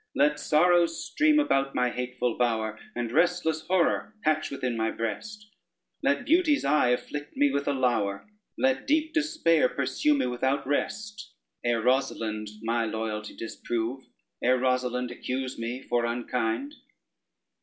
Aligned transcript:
Let 0.15 0.39
sorrows 0.39 1.05
stream 1.05 1.39
about 1.39 1.75
my 1.75 1.91
hateful 1.91 2.35
bower, 2.35 2.79
And 2.95 3.11
restless 3.11 3.61
horror 3.67 4.15
hatch 4.23 4.49
within 4.49 4.75
my 4.75 4.89
breast: 4.89 5.45
Let 6.01 6.25
beauty's 6.25 6.65
eye 6.65 6.89
afflict 6.89 7.37
me 7.37 7.51
with 7.51 7.67
a 7.67 7.73
lour, 7.73 8.27
Let 8.57 8.87
deep 8.87 9.13
despair 9.13 9.69
pursue 9.69 10.15
me 10.15 10.25
without 10.25 10.65
rest, 10.65 11.35
Ere 11.63 11.83
Rosalynde 11.83 12.49
my 12.63 12.83
loyalty 12.83 13.35
disprove, 13.35 14.01
Ere 14.41 14.57
Rosalynde 14.57 15.11
accuse 15.11 15.59
me 15.59 15.83
for 15.83 16.03
unkind. 16.03 16.73